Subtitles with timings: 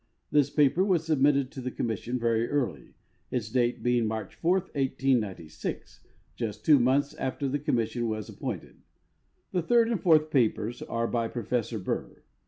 [0.31, 2.95] This paper was submitted to the commission very early,
[3.29, 5.99] its date being March 4, 1896,
[6.35, 8.77] just two months after the commission was appointed.
[9.51, 12.23] The third and fourth papers are by Professor Burr.